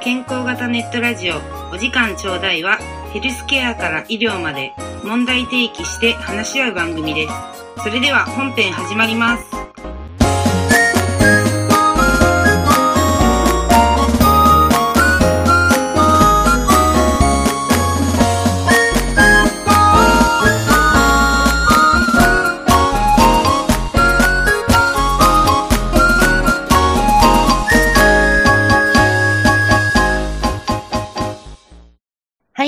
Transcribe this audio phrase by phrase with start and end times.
[0.00, 1.36] 健康型ネットラジオ
[1.72, 2.78] お時間ちょうだいは
[3.12, 4.72] ヘルスケアから医療まで
[5.04, 7.32] 問題提起して話し合う番組です。
[7.82, 9.57] それでは本編始まります。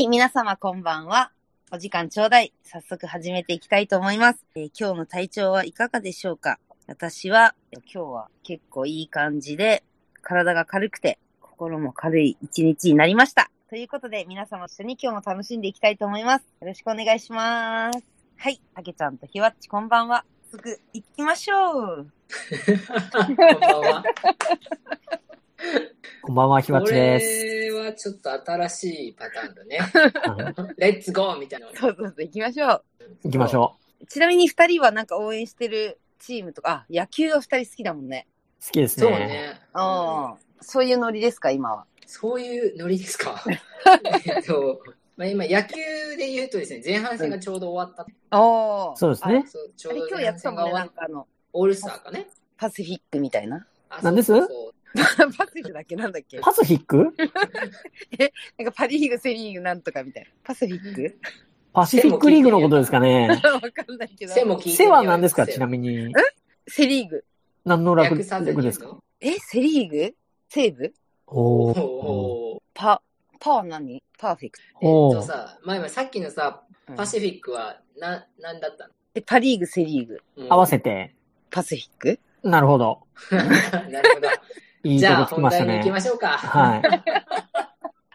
[0.00, 1.30] はい、皆様こんばんは。
[1.70, 2.54] お時間ちょうだい。
[2.64, 4.46] 早速始めていきたいと思います。
[4.54, 6.58] えー今日の体調はいかがでしょうか？
[6.86, 9.84] 私は、今日は結構いい感じで、
[10.22, 13.50] 体が軽くて、心も軽い一日になりました。
[13.68, 16.46] ということで、皆様一緒に今日も楽しんでいきたいと思います。
[16.62, 18.02] よろしくお願いします。
[18.38, 20.24] はい、あけちゃんとひわっちこんばんは。
[20.50, 22.06] すぐ行きましょう。
[23.12, 24.02] こんばんは。
[26.22, 27.44] こんばんは、ひわっこちです。
[27.44, 29.78] れはちょっと新しいパターンだね。
[29.78, 31.68] はいレッツゴーみたいな。
[31.74, 32.82] そうそうそう、行きましょう。
[33.24, 33.76] 行きましょ
[34.08, 38.26] ちなみに二人はなんか応援してるチームとか、あ、野球が二人好きだもんね。
[38.60, 38.64] う。
[38.66, 39.06] 好きですね。
[39.06, 39.60] そうね。
[39.72, 41.86] ああ、そういうノリですか、今は。
[42.06, 43.42] そういうノリですか。
[44.26, 44.82] えっと、
[45.16, 45.76] まあ、今野球
[46.18, 48.02] で言うとですね、前半戦がちょうど終わった。
[48.36, 48.96] ああ。
[48.96, 49.44] そうですね。
[49.48, 52.28] そうちょうど前半やってたもんね、戦が終わっなんかあの、オールスターかね。
[52.58, 53.66] パシフィックみたいな。
[53.88, 54.26] あ何です？
[54.26, 56.38] そう パシフィックだっけなんだっけ？
[56.40, 56.96] パスフィック？
[58.58, 60.30] なんかパリーグ、セリーグなんとかみたいな。
[60.44, 61.18] パシフィック？
[61.72, 63.28] パシフィックリーグのことですかね。
[63.30, 64.32] わかんないけど。
[64.32, 65.72] 背も聞いて背は何ですかちなに。
[65.72, 66.12] みに。
[66.66, 67.24] セリーグ？
[67.64, 68.96] 何の楽略さずに楽ですか。
[69.20, 70.14] え、セリーグ？
[70.48, 70.92] 西武？
[71.26, 71.80] おー。
[71.80, 73.02] おーパ、
[73.38, 74.02] パは何？
[74.18, 74.64] パーフェクト。
[74.80, 80.20] えっとさ、前々さっきのさ、うんパシフィックはな、なんだったえ、パリーグ、セリーグ。
[80.36, 81.14] の合わせて。
[81.48, 82.20] パシフィック？
[82.42, 83.06] なるほど。
[83.30, 84.28] なるほど。
[84.84, 86.00] いいとこじゃあつきました本題に行きまね。
[86.00, 86.28] しょうか。
[86.38, 86.82] はい。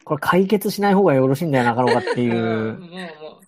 [0.03, 2.79] これ解決しない方がよろしいんだよなかろうかっていうんう。
[2.79, 3.39] もうも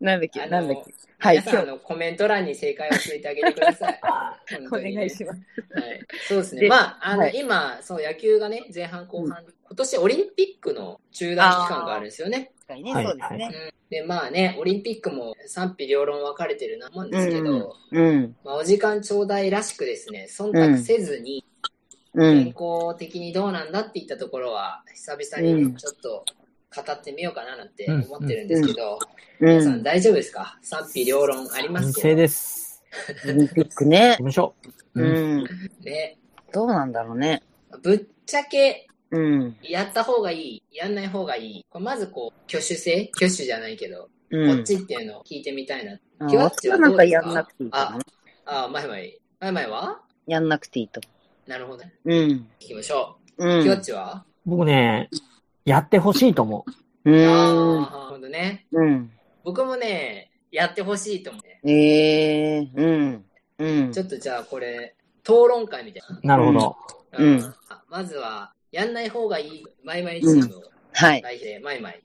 [0.00, 0.04] う。
[0.04, 4.00] なんだっけあのなんだっけはい、皆さんのコメント欄に正解をついてあげてください。
[4.48, 5.44] 日、お願いしまます。
[5.54, 5.80] す。
[5.80, 6.60] はい、そうですね。
[6.62, 12.52] でまあ、あの、はい今、そう、野球がね、前半後半、今年オリンピックの中断期間があるんですよね。
[12.60, 13.50] 確かにね、はいそうですね。
[13.52, 18.36] うんで、まあね、オリンピックも賛否両論分かれてるなもんですけど、うん。
[18.44, 21.70] まあ、お時間ちょうだいらしくですね、忖度せずに、うん。
[22.14, 26.24] 健康的にどうなんだっていったところは、久々うんにちょっと
[26.74, 28.98] 語ってみようかななんて思ってるんですけど、
[29.40, 29.82] う皆さんん。
[29.82, 30.58] 大丈夫ですか？
[30.62, 32.00] 賛否両論ありま完す？
[32.00, 32.08] けど。
[32.08, 32.82] 成です。
[33.24, 34.22] オリンピックね行き。
[34.24, 34.54] ましょ
[34.94, 35.00] う。
[35.00, 35.44] ううんん。
[35.84, 36.18] ね、
[36.52, 37.42] どうなんだろうね。
[37.82, 39.56] ぶっちゃけ、うん。
[39.62, 41.66] やった方がいい、やんない方がいい。
[41.70, 44.56] これまずこう、挙手制挙手じゃないけど、うん。
[44.56, 45.92] こっちっていうのを聞いてみたいな。
[46.18, 47.26] あ私はなんかはどうですか？
[47.26, 47.70] やんなくていい。
[47.72, 47.98] あ
[48.46, 48.94] あ、前々。
[49.40, 50.00] 前々は？
[50.26, 51.00] やんなくていいと
[51.50, 51.92] なるほどね。
[52.06, 52.18] 思う。
[52.20, 52.30] うん。
[52.60, 53.62] 聞きましょうう。
[53.64, 53.82] キワッん。
[53.82, 55.10] チは、僕ね、
[55.64, 56.64] やってほしいと思
[57.04, 57.10] う。
[57.10, 57.48] うあん。
[57.48, 58.66] あ、なるほどね。
[58.70, 59.10] うん。
[59.42, 61.60] 僕もね、やってほしいと思うね。
[61.64, 63.24] ええうん。
[63.58, 63.98] うんち。
[63.98, 64.94] ょっとじゃあこれ、
[65.24, 66.76] 討論会みたいなるほど。
[67.10, 67.18] な。
[67.18, 70.62] うんあまずは、やんない方がいい、マイマイチームを
[70.92, 71.22] はい。
[71.22, 72.00] 代表で、マイマイ。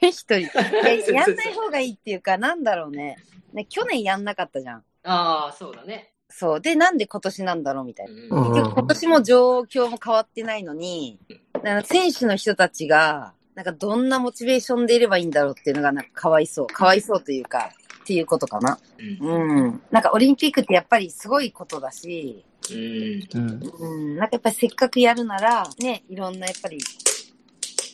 [0.00, 0.38] 一人。
[0.38, 3.16] いややんない方がいいっていうか、なんだろうね。
[3.52, 4.84] ね、去年やんなかったじゃん。
[5.02, 6.13] ああ、そうだね。
[6.36, 6.60] そう。
[6.60, 8.36] で、なんで今年なんだろうみたいな。
[8.36, 11.20] うんうん結局今年も状況も変わってないのに、
[11.62, 16.66] なんか選手の人たちが、なんかどんなモチベーションでいればいいんだろうっていうのがなんかかわいそう。
[16.66, 17.70] かわいそうというか、
[18.02, 18.78] っていうことかな。
[19.22, 19.82] うんうん。
[19.92, 23.62] なんかオリンピックってやっぱりすごいことだし、うんうん。
[23.78, 24.16] うん。
[24.16, 26.78] なんかやっぱりせっかくやるなら、ね、いろんなやっぱり、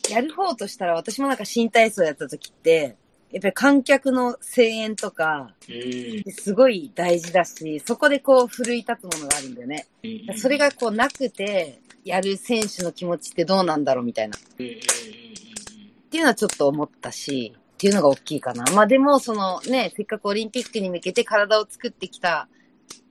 [0.09, 2.97] やる方としたら私もなんか新体操やった時って、
[3.31, 9.87] やっぱり観客の声援とか、うんすごい大事だし、そこでこう奮い立つものがあるんだよね。
[10.03, 14.37] うんそれがこうなくて、やる選手の気持ちってどうなんだろうみたいな。
[14.37, 18.65] っていうのはちょっと思ったし、っていうのが大きいかな。
[18.73, 22.47] まあでも、そのね、せっかくオリンピックに向けて体を作ってきた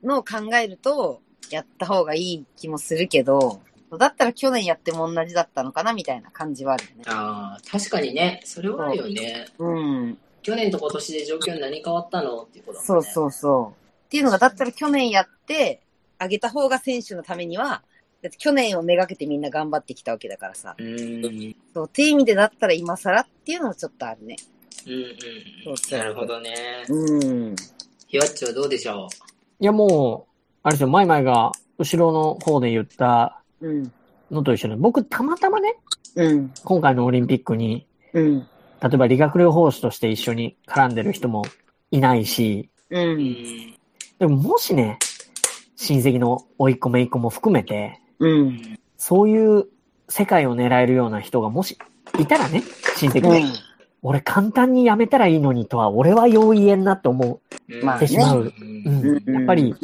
[0.03, 3.61] のを考えると、やった方がいい気もするけど、
[3.97, 7.03] だったら去年やっても同じだったのかなみたいな感じはあるよね。
[7.07, 9.47] ああ、確かにね、それはあるよね。
[9.57, 10.17] うん。
[10.41, 13.03] 去年と今年で状況何変わったのっていうことだもんね。
[13.03, 13.81] そうそうそう。
[14.05, 15.81] っていうのが、だったら去年やって、
[16.17, 17.83] あげた方が選手のためには、
[18.21, 20.75] だって去年をめがけてみんな頑張ってきたわけだからさ。
[20.77, 20.83] う。
[20.83, 21.25] うん。
[21.25, 24.35] うんそう、っていう意味でだったら今更っていうのもちょっとあるね。
[24.87, 25.05] うん。
[25.63, 26.55] そうそうなるほどね。
[26.89, 27.55] うん。
[28.07, 29.07] ひわっちはどうでしょ
[29.59, 30.31] いやもう、
[30.63, 33.40] あれですよ、マイマイが後ろの方で言ったうん。
[34.31, 35.75] のと一緒で、僕たまたまね、
[36.15, 36.53] うん。
[36.63, 38.39] 今回のオリンピックに、うん。
[38.39, 41.43] 例えば理学療法士として一緒に絡んでる人も
[41.91, 42.99] いないし、う。
[42.99, 43.01] う。
[43.01, 43.75] うんん。
[44.19, 44.97] でももしね、
[45.75, 48.79] 親戚の甥っ子姪っ子も含めて、うん。
[48.97, 49.67] そういう
[50.09, 51.77] 世界を狙えるような人がもし
[52.19, 52.63] いたらね、
[52.97, 53.53] 親戚で、うん。
[54.03, 57.39] 俺簡単にやめたらいいのにとは、俺はよう言えんなって思
[57.83, 58.53] まあってしまう。
[58.59, 59.75] うんやっぱり、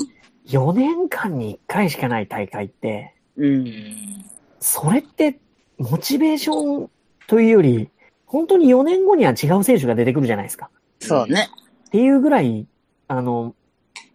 [0.47, 3.45] 4年間に1回しかない大会って、う。
[3.45, 4.25] うんん
[4.59, 5.39] それって、
[5.77, 6.89] モチベーション
[7.27, 7.89] というより、
[8.25, 10.69] 本当に4年後には違う選手が出てくるじゃないですか。
[10.99, 11.49] そうね。
[11.87, 12.65] っていうぐらい、
[13.07, 13.55] あの、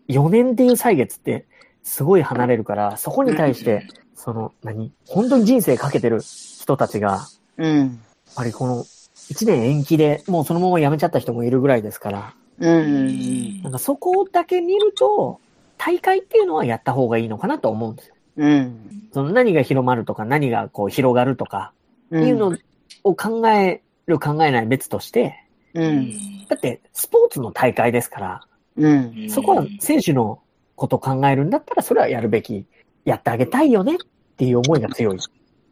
[0.09, 1.47] 4年っていう歳月って
[1.83, 7.29] すごい離れるから、そこに対して、その、何本当に人生かけてる人たちが、やっ
[7.59, 8.01] うん。
[8.35, 13.63] ぱりこの1年延期でもうそのまま辞めちゃった人もいるぐらいですから、うん。
[13.63, 15.41] なんかそこだけ見ると、
[15.79, 18.15] 大会っていうのはやった方がいいのかなと思うんですよ。
[18.37, 19.08] うん。
[19.12, 21.73] その何が広まるとか何がこう広がるとか
[22.11, 22.26] うん。
[22.26, 22.56] いうの
[23.05, 25.37] を考える考えない別として、
[25.75, 26.11] うん。
[26.49, 28.40] だってスポーツの大会ですから、
[28.76, 29.26] うん。
[29.29, 30.40] そこは選手の
[30.76, 32.67] ことを考えるんだったらそれはやるべき、
[33.05, 33.99] やってあげたいよねっ
[34.37, 35.19] ていう思いが強い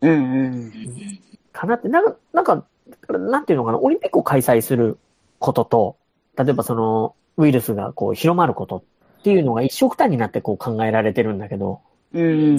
[0.02, 0.10] うん。
[0.10, 0.72] うん。
[1.52, 2.66] かなって、なんか、なんか、
[3.08, 4.98] なんていうのかな、オリンピックを開催する
[5.38, 5.96] ことと、
[6.36, 11.80] 例えばそのウイルスがこう広まることっていうのが一緒くたになってこう考えられてるんだけど、
[12.12, 12.56] うん。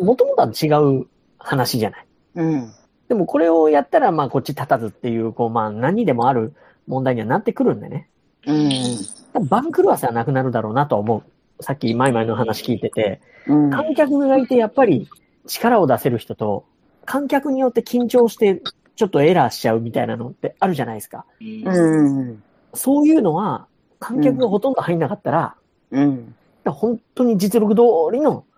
[0.00, 1.06] もともとは違う
[1.38, 2.06] 話じゃない。
[2.36, 2.72] うん。
[3.08, 6.54] でもこれをやったら、まあこっち立たずっていう、こうまあ何にでもある
[6.86, 8.08] 問題にはなってくるんでね。
[8.46, 9.48] うん。
[9.48, 11.62] 番狂わせはなくなるだろうなとは思う。
[11.62, 13.70] さっきマイマイの話聞いてて、うん。
[13.70, 15.08] 観客がいてやっぱり
[15.46, 16.64] 力を出せる人と、
[17.04, 18.62] 観客によって緊張して
[18.96, 21.26] ちょっとエラーしちゃうみたいなのってあるじゃないですか。
[21.40, 22.42] うん。
[22.72, 23.66] そういうのは、
[24.00, 25.56] 観客がほとんど入んなかったら、
[25.90, 26.34] うん。
[26.64, 28.53] 本当に実力通りの、うん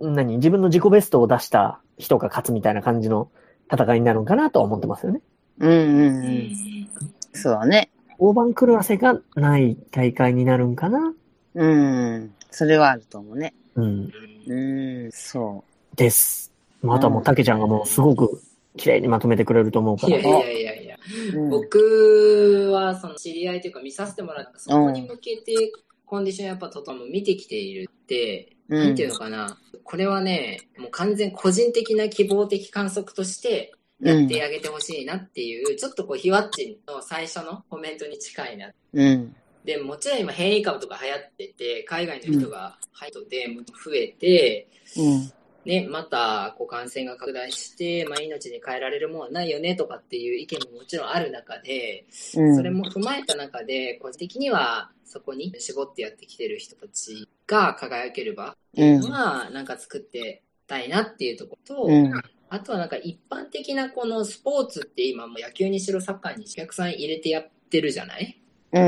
[0.00, 3.30] 何、自分の自己ベストを出した人が勝つみたいな感じの
[3.72, 5.20] 戦いになるのかなとは思ってますよね。
[5.58, 5.70] うん。
[5.70, 6.88] うん。
[7.32, 7.90] そうだね。
[8.18, 11.14] 大番狂わせがない大会になるんかな
[11.54, 12.34] うん。
[12.50, 13.54] それはあると思うね。
[13.74, 14.12] うん。
[14.46, 15.12] うん。
[15.12, 15.64] そ
[15.96, 16.52] です。
[16.82, 18.40] まああとはもう、たけちゃんがもうすごく
[18.76, 20.30] 綺麗にまとめてくれると思うからいやい。
[20.30, 20.96] やいやいや。
[21.34, 21.38] う。
[21.38, 21.50] うん。
[21.50, 25.72] 僕はその知り合いというか見させてもらったそこに向けて
[26.06, 39.34] コンディションやっぱとても見てきているって、うんなんていうのかなこれはねもう完全個人的な希望的観測としてやってあげてほしいなっていう、ちょっとこうひわっちの最初のコメントに近いなうん。
[39.64, 45.32] でもちろん今変異株とか流行ってて海外の人が入って増えて、うん。
[45.64, 52.04] ね、またこう感染が拡大して、まあ、命に変えられるものはないよねとかっていう意見ももちろんある中で、
[52.36, 52.56] うん。
[52.56, 62.12] それも踏まえた中で、個人的にはそこに絞ってやってきてる人たちが輝ける場っていうのは、なんか作ってたいなっていうところと、うん。
[62.50, 68.40] あとはなんか一般的なこのスポーツって今も野球にしろサッカーにしろお客さん入れてやってるじゃない？
[68.72, 68.82] うん。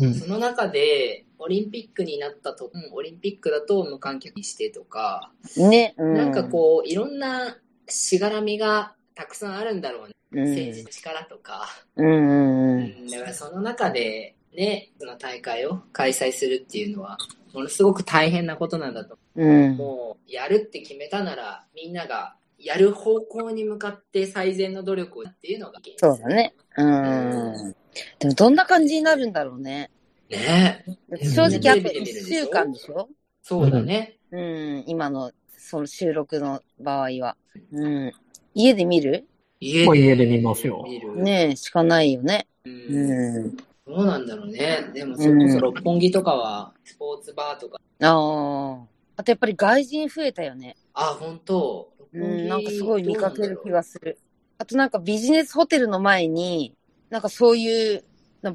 [0.00, 5.94] うんその中で、オリンピックになったと、うんオリンピックだと無観客にしてとか、ね。
[5.98, 7.56] うなんかこう、いろんな
[7.88, 10.14] しがらみがたくさんあるんだろうね。
[10.32, 10.48] うん。
[10.48, 11.68] 政治の力とか。
[11.96, 12.76] うん。
[12.76, 17.18] うんだからその中で、ね、その大会を開催するっていうのは、
[17.52, 19.18] ものすごく大変なことなんだと。
[19.36, 19.76] うん。
[19.76, 26.54] もう、やるって決めたなら、みんながやる方向に向かって最善の努力をっていうのが現実そうだね。
[26.76, 27.74] うん。
[28.18, 29.90] でもどんな感じになるんだろうね。
[30.30, 30.84] ね
[31.22, 33.08] 正直あと1テレビで見るでしょ週間でしょ？
[33.42, 34.16] そうだね。
[34.30, 34.84] うん。
[34.86, 37.36] 今の、その収録の場合は。
[37.72, 38.12] うん。
[38.54, 39.26] 家で見る？
[39.60, 40.84] 家もう家で見ますよ。
[41.16, 42.46] ねえ、しかないよね。
[42.64, 43.56] うんうん。
[43.92, 44.90] どうなんだろうね。
[44.94, 48.86] でもそれこそ六本木とかは、スポーツバーとか、ああ。
[49.16, 50.76] あとやっぱり外人増えたよね。
[50.94, 52.48] あ、本当うん。
[52.48, 54.18] なんかすごい見かける気がする。
[54.56, 56.74] あとなんかビジネスホテルの前に、
[57.10, 58.04] なんかそういう、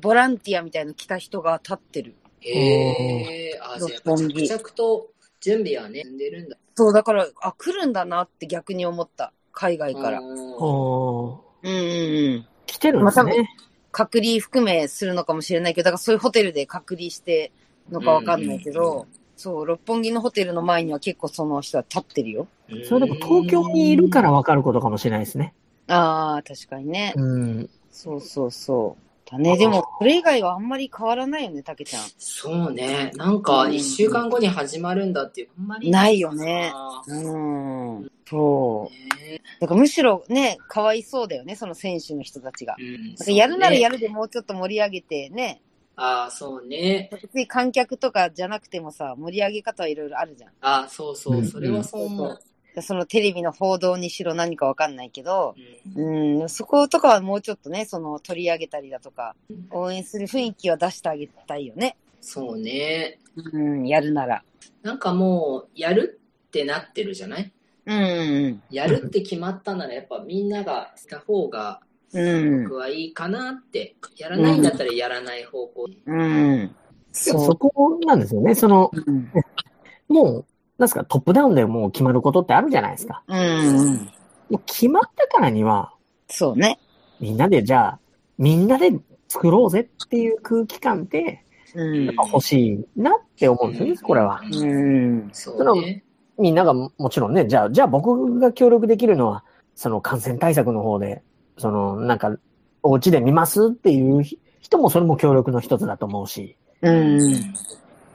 [0.01, 2.15] ボランティアみたいなの来た人が立ってる。
[2.41, 6.57] へえ、あ、じゃ着々と準備はね、進んでるんだ。
[6.75, 9.33] そう、だから、あ、来るんだなって逆に思った。
[9.51, 10.19] 海外から。
[10.19, 12.47] うんおーうんうんうん。
[12.65, 13.49] 来てるんですまあね。
[13.97, 17.51] 隔離含めするのかもしれないけど、だからそういうホテルで隔離して
[17.91, 22.47] のかわかんないけど、うんそう、六本木のホテルの前には結構その人は立ってるよ。
[22.85, 25.53] それでも東京にいるからわかることかもしれないですね。
[25.87, 27.13] ああ、確かにね。
[27.15, 27.69] うん。
[27.91, 29.06] そうそうそう。
[29.29, 29.57] だね。
[29.57, 32.03] でも、それ以外はあんまり変わらないよね、たけちゃん。
[32.17, 33.11] そうね。
[33.15, 38.11] なんか、一週間後に始まるんだっていう、あんまりないよねあうん。
[38.25, 39.15] そう。
[39.21, 42.75] ねだからむしろね、かわいそうだよね、その選手の人たちが。
[42.79, 43.95] うんやるならやる。
[43.95, 45.61] るでもうちょっと盛り上げてね。
[45.95, 47.09] ああ、そうね。
[47.11, 50.51] 別に観客とかじゃなくてもさ、盛り上げ方はいろいろあるじゃん。
[50.61, 51.41] ああ、そうそうう。
[51.41, 52.39] んそれはそう思う。
[52.77, 55.55] でそのテレビの報道にしろ何かわかんないけど、
[55.95, 59.35] うんうん、そことかはもうちょっとね、その取り上げたりだとか、
[59.71, 61.97] 応援する雰囲気は出してあげたいよね。
[62.21, 63.17] そうね。
[63.35, 64.43] うん、やるなら。
[64.83, 67.51] なんかもう、やるってなってるじゃない？
[67.87, 68.61] うん。
[68.69, 71.81] やるって決まったならやっぱみんながした方が
[72.13, 72.75] うん僕。
[72.75, 73.95] はいいかなって。
[74.17, 75.89] やらないんだったらやらない方向。
[76.05, 76.75] うん。
[77.11, 78.53] そそこなんですよね。
[78.53, 79.03] その、う。
[79.03, 79.31] うん。
[80.07, 80.45] もう、
[80.77, 83.23] なんですか、トップダウンでもう決まることってあるじゃないですか。
[83.27, 84.09] うん。
[84.49, 85.93] もう決まったからには、
[86.29, 86.79] そうね。
[87.19, 87.99] みんなでじゃあ、
[88.37, 88.91] みんなで
[89.27, 91.43] 作ろうぜっていう空気感って
[91.75, 92.05] うん。
[92.05, 94.41] 欲しいなって思うんですよね、これは。
[94.43, 95.29] うん。
[95.31, 96.03] そうね。
[96.39, 99.43] みんながももちろんね、じゃあ、じゃあ僕が協力できるのは、
[99.75, 101.23] その感染対策の方で、
[101.57, 102.35] その、なんか、
[102.83, 104.23] お家で見ますっていう
[104.59, 107.19] 人もそれも協力の一つだと思うし、うん。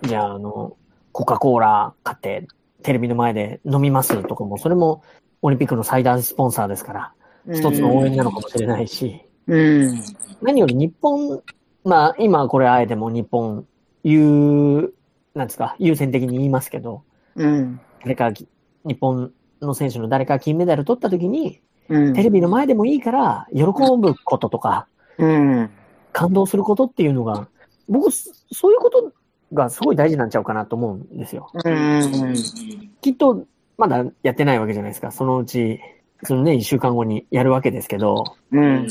[0.03, 0.77] じゃあ、あの、
[1.13, 2.47] コカ・コーラ買って、
[2.83, 5.03] テレビの前で飲みますとかも、それも
[5.43, 7.13] オリンピックの最大スポンサーですから、
[7.55, 10.03] 一つの応援なのかもしれないし、うん。
[10.41, 11.43] 何より日本、
[11.85, 13.67] まあ、今これあえても日本、
[14.05, 14.95] 優、
[15.35, 17.03] なんですか、優先的に言いますけど、
[17.37, 17.81] うん。
[18.03, 18.49] 誰か、日
[19.01, 22.15] 本の選手の誰か金メダル取った時に、うん。
[22.15, 24.87] テレビの前でもいいから、喜ぶこととか、
[25.19, 25.71] うん。
[26.13, 27.49] 感動することっていうのが、
[27.89, 29.13] 僕、そそういうこと
[29.53, 31.51] がすごい大事なんちゃうかなと思うんですよ。
[31.53, 32.35] うん。
[33.01, 33.45] きっと、
[33.79, 35.11] まだやってないわけじゃないですか。
[35.11, 35.81] そのうち、
[36.25, 38.87] そのね、一週間後にやるわけですけど、うん。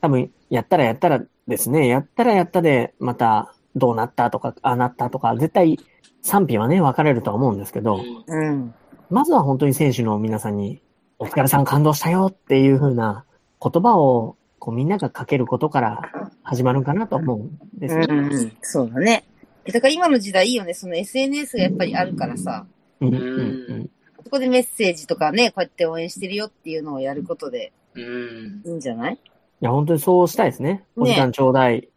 [0.00, 5.78] 多分、やったらやったらですね、やったらやったで、また、どうなったとか、ああなったとか、絶対、
[6.22, 8.74] 賛否はね、分かれるとは思うんですけど、うん。
[9.10, 10.82] まずは本当に選手の皆さんに、
[11.18, 13.24] お疲れさん感動したよっていう風な
[13.62, 16.02] 言葉を、こうみんながかけることから
[16.42, 18.06] 始まるかなと思うんですよ。
[18.08, 18.52] うん。
[18.60, 19.24] そうだね。
[19.70, 20.74] だから今の時代いいよね。
[20.74, 22.66] その SNS がやっぱりあるからさ、
[23.00, 23.90] うんうんうん
[24.22, 28.62] そこでメッセージとかね、こうやって応援してるよっていうのをやることでうん。
[28.64, 29.14] いいんじゃない？
[29.14, 29.18] い
[29.60, 30.84] や、本当にそうしたいですね。
[30.94, 31.88] お時間ちょうだい。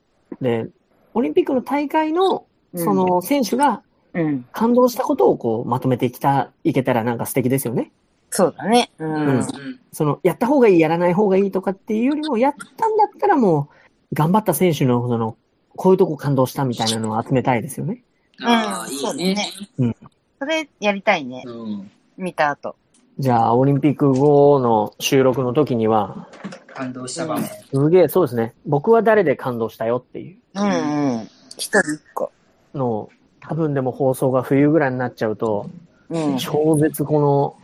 [0.41, 0.67] で、
[1.13, 4.45] オリンピックの大会の、そ、の選手がうん。
[4.51, 7.91] 感動したことをこうまとめてきた、いけたらなんか素敵ですよね。
[8.29, 8.89] そうだね。
[8.99, 9.47] ううんん。
[9.91, 13.69] その、やった方がいい、やらない方がいいとかっていうよりも、やったんだったらも
[14.11, 15.35] う、頑張った選手の、その、
[15.75, 18.03] こういうとこ感動したみたいなのを集めたいですよね。
[18.41, 19.49] ああ、いいね。
[19.77, 19.95] うん
[20.43, 21.41] それやりたいね。
[21.45, 21.91] うん。
[22.17, 22.75] 見た後。
[23.17, 26.27] じゃあ、オリンピック後の収録の時には、
[26.73, 27.45] 感動した場面。
[27.45, 28.53] すげえ、そうですね。
[28.65, 31.29] 僕は誰で感動したよっていううんうん。
[31.57, 32.33] 一人一個。
[32.73, 35.69] のを、多分でも放送が冬ぐらいになっちゃうと、
[36.09, 36.37] うん。
[36.37, 37.55] 超絶この、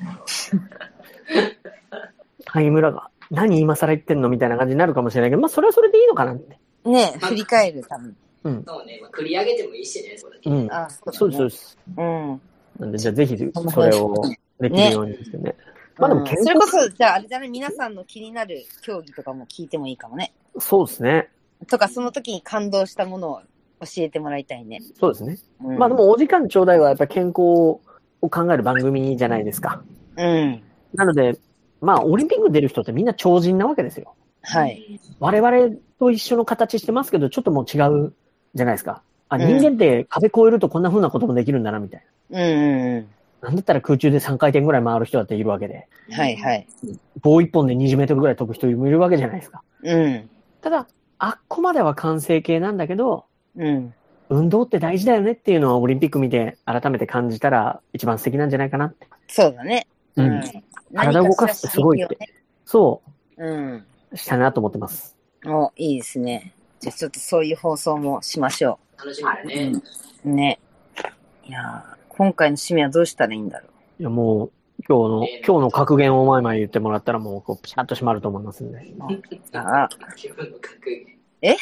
[2.46, 6.59] タイムラが、何今更言ってんのみたいな感じになるかもしれないけど、まあそれはそれでいいのかなって。
[6.86, 8.16] ね振り返るために。
[8.44, 8.64] うん。
[8.66, 9.00] そうね。
[9.02, 10.50] まあ、繰り上げてもいいしね、それだけ。
[10.50, 10.72] うん。
[10.72, 11.78] あ、そうだねそうです、そうです。
[11.98, 12.42] うん。
[12.80, 14.24] なんで、じゃあぜひ、それを
[14.60, 15.56] できるようにですね。
[15.98, 20.34] まあでもそれこそ、じゃああれだね、皆さんの気になる競技とかも聞いてもいいかもね。
[20.58, 21.30] そうですね。
[21.68, 23.42] とか、その時に感動したものを
[23.82, 24.80] 教えてもらいたいね。
[24.98, 25.38] そうですね。
[25.62, 27.82] うんまあで、もお時間ちょうだいはやっぱり健康を
[28.22, 29.84] 考える番組じゃないですか。
[30.16, 30.64] うん。
[30.94, 31.38] なので、
[31.82, 34.16] まあオリンピック出る人ってみんな超人なわけですよ。
[34.42, 35.00] はい。
[35.20, 38.14] 我々と一緒の形してますけど、ちょっともう違う
[38.56, 39.02] じゃないですか。
[39.30, 43.08] あ、うん人間って壁越えるとこんな風なこともできるんだな、みたいうんうん
[43.42, 43.50] な。
[43.50, 46.16] なんだったら空中で3回転ぐらい回る人だっているわけで、うん。
[46.16, 46.68] はいはい。
[47.22, 49.62] 棒一本で20メートルぐらい飛ぶ人もいるわけじゃないですか。
[49.84, 50.30] うん。
[50.62, 50.88] ただ、
[51.20, 53.94] あっこまでは完成形なんだけど、うん。
[54.30, 59.08] 運動って大事だよねっていうのはオリンピック見て改めて感じたら一番素敵なんじゃないかなって。
[59.28, 59.88] そうだね。
[60.16, 60.44] うん。
[60.96, 62.18] 体を動かすってすごいって。
[62.66, 63.02] そ
[63.38, 63.86] うん。
[64.12, 65.16] う、したいなと思ってます。
[65.46, 66.54] お、いいですね。
[66.80, 69.72] じゃあちょっとそういう放送もしましょ楽しみだね。
[70.26, 70.30] う。
[70.30, 70.60] ね。
[71.46, 73.68] いやー今回の締めはどうしたらいいんだろ
[74.00, 74.52] いや、もう、
[74.88, 78.78] 今日の、今日の格言を前々言ってもらったらもう、こう、ピシャッと締まると思いますんで。
[78.78, 79.58] う。
[79.58, 81.18] ああ、今日の格言。
[81.42, 81.56] え？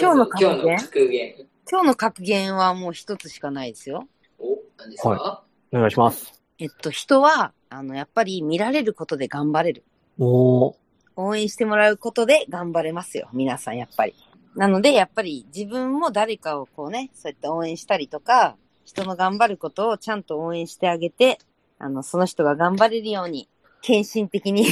[0.00, 0.58] 今日の格言？
[0.58, 1.34] 今日の格言。
[1.68, 4.06] 今日の格言はもう一つしかないですよ。
[4.38, 6.40] お、何ですか、はお願いします。
[6.58, 9.84] えっと、人は、あの、やっぱり見られることで頑張れる。
[10.18, 10.74] おー、
[11.16, 13.28] 応援してもらうことで頑張れますよ。
[13.32, 14.14] 皆さん、やっぱり。
[14.54, 21.38] なので、やっぱり自分も誰かをこうね、そうやって応援したりとか、人の頑張ることをちゃんと応援してあげて、
[21.78, 23.48] あの、その人が頑張れるように、
[23.82, 24.66] 献身的に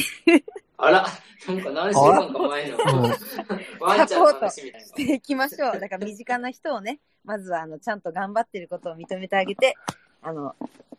[0.76, 1.06] あら、
[1.46, 3.14] なんか何週間か前のうん
[3.80, 5.80] ワンちゃんの話みたいしていきましょう。
[5.80, 9.76] だから身近な人をね、まずはあの、ちゃんと頑張ってることを認めてあげて、
[10.22, 10.56] あの、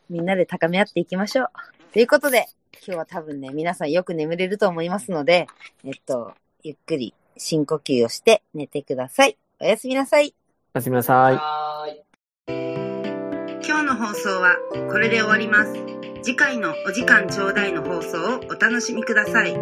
[0.10, 1.48] みんなで高め合っていきましょう。
[1.96, 2.50] ということで、
[2.86, 5.48] 今日は多分ね、皆さんよく眠れると思いますので、
[5.86, 9.38] えっと、ゆっくり深呼吸をして寝てください。
[9.62, 10.36] おやすみなさい。
[10.74, 11.04] おやすみなな。
[11.04, 12.04] さい。
[13.66, 14.58] 今日の放送は
[14.92, 15.74] これで終わります。
[16.22, 19.58] 次回のお時間ちょうだいの放送をお楽しみください。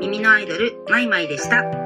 [0.00, 1.85] 耳のアイドル、マイマイでした。